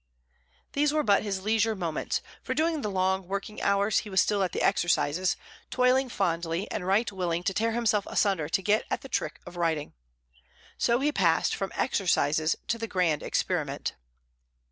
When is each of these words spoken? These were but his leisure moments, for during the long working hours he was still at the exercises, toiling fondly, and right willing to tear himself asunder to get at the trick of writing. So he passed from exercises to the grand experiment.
These 0.73 0.91
were 0.91 1.03
but 1.03 1.21
his 1.21 1.43
leisure 1.43 1.75
moments, 1.75 2.21
for 2.41 2.55
during 2.55 2.81
the 2.81 2.89
long 2.89 3.27
working 3.27 3.61
hours 3.61 3.99
he 3.99 4.09
was 4.09 4.19
still 4.19 4.41
at 4.41 4.51
the 4.51 4.63
exercises, 4.63 5.37
toiling 5.69 6.09
fondly, 6.09 6.67
and 6.71 6.87
right 6.87 7.11
willing 7.11 7.43
to 7.43 7.53
tear 7.53 7.73
himself 7.73 8.07
asunder 8.09 8.49
to 8.49 8.61
get 8.63 8.85
at 8.89 9.01
the 9.01 9.09
trick 9.09 9.39
of 9.45 9.57
writing. 9.57 9.93
So 10.75 11.01
he 11.01 11.11
passed 11.11 11.53
from 11.55 11.71
exercises 11.75 12.55
to 12.67 12.79
the 12.79 12.87
grand 12.87 13.21
experiment. 13.21 13.93